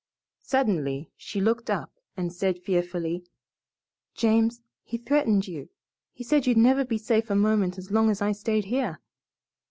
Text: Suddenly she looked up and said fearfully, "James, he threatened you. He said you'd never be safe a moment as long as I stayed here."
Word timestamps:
Suddenly 0.41 1.11
she 1.15 1.39
looked 1.39 1.69
up 1.69 1.91
and 2.17 2.33
said 2.33 2.57
fearfully, 2.57 3.23
"James, 4.15 4.63
he 4.81 4.97
threatened 4.97 5.47
you. 5.47 5.69
He 6.11 6.23
said 6.23 6.47
you'd 6.47 6.57
never 6.57 6.83
be 6.83 6.97
safe 6.97 7.29
a 7.29 7.35
moment 7.35 7.77
as 7.77 7.91
long 7.91 8.09
as 8.09 8.19
I 8.19 8.31
stayed 8.31 8.65
here." 8.65 8.99